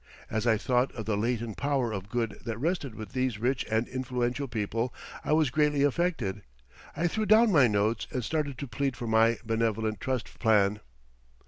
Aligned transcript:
As 0.31 0.47
I 0.47 0.57
thought 0.57 0.91
of 0.95 1.05
the 1.05 1.15
latent 1.15 1.57
power 1.57 1.91
of 1.93 2.09
good 2.09 2.39
that 2.43 2.57
rested 2.57 2.95
with 2.95 3.09
these 3.11 3.37
rich 3.37 3.63
and 3.69 3.87
influential 3.87 4.47
people 4.47 4.91
I 5.23 5.31
was 5.33 5.51
greatly 5.51 5.83
affected. 5.83 6.41
I 6.97 7.07
threw 7.07 7.27
down 7.27 7.51
my 7.51 7.67
notes 7.67 8.07
and 8.09 8.23
started 8.25 8.57
to 8.57 8.67
plead 8.67 8.97
for 8.97 9.05
my 9.05 9.37
Benevolent 9.45 10.01
Trust 10.01 10.39
plan. 10.39 10.79